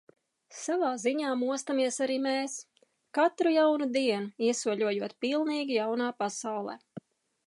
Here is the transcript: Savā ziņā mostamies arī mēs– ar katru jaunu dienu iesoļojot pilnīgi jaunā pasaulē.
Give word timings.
Savā 0.59 0.87
ziņā 1.01 1.33
mostamies 1.41 1.99
arī 2.05 2.15
mēs– 2.23 2.55
ar 2.85 2.89
katru 3.17 3.53
jaunu 3.57 3.89
dienu 3.99 4.49
iesoļojot 4.49 5.15
pilnīgi 5.27 5.77
jaunā 5.81 6.09
pasaulē. 6.23 6.79